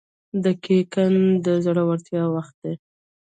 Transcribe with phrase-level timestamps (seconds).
[0.43, 1.05] •دقیقه
[1.45, 2.73] د زړورتیا وخت دی.